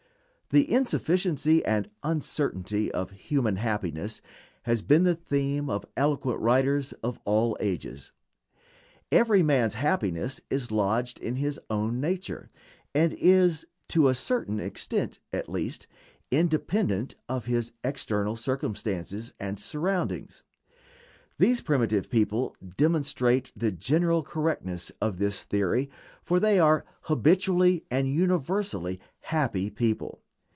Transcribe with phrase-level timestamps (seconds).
[0.53, 4.19] The insufficiency and uncertainty of human happiness
[4.63, 8.11] has been the theme of eloquent writers of all ages.
[9.13, 12.49] Every man's happiness is lodged in his own nature,
[12.93, 15.87] and is, to a certain extent at least,
[16.31, 20.43] independent of his external circumstances and surroundings.
[21.37, 25.89] These primitive people demonstrate the general correctness of this theory,
[26.21, 30.19] for they are habitually and universally happy people.